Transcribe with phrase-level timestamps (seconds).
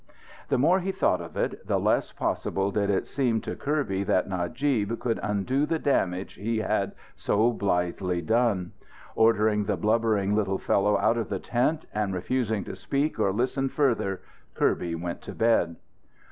[0.49, 4.27] The more he thought of it, the less possible did it seem to Kirby that
[4.27, 8.71] Najib could undo the damage he had so blithely done.
[9.15, 13.69] Ordering the blubbering little fellow out of the tent and refusing to speak or listen
[13.69, 14.21] further,
[14.55, 15.75] Kirby went to bed.